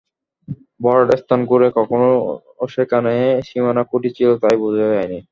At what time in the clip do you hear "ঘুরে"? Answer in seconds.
1.45-1.67